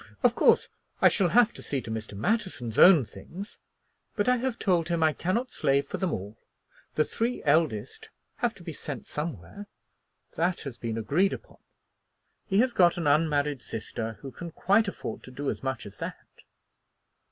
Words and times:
Of 0.23 0.33
course 0.33 0.67
I 0.99 1.09
shall 1.09 1.29
have 1.29 1.53
to 1.53 1.61
see 1.61 1.79
to 1.81 1.91
Mr. 1.91 2.15
Matterson's 2.17 2.79
own 2.79 3.05
things, 3.05 3.59
but 4.15 4.27
I 4.27 4.37
have 4.37 4.57
told 4.57 4.89
him 4.89 5.03
I 5.03 5.13
cannot 5.13 5.51
slave 5.51 5.85
for 5.85 5.99
them 5.99 6.11
all. 6.11 6.39
The 6.95 7.03
three 7.05 7.43
eldest 7.43 8.09
have 8.37 8.55
to 8.55 8.63
be 8.63 8.73
sent 8.73 9.05
somewhere; 9.05 9.67
that 10.35 10.61
has 10.61 10.75
been 10.77 10.97
agreed 10.97 11.33
upon. 11.33 11.57
He 12.47 12.57
has 12.61 12.73
got 12.73 12.97
an 12.97 13.05
unmarried 13.05 13.61
sister 13.61 14.13
who 14.21 14.31
can 14.31 14.49
quite 14.49 14.87
afford 14.87 15.21
to 15.21 15.29
do 15.29 15.51
as 15.51 15.61
much 15.61 15.85
as 15.85 15.97
that." 15.99 16.45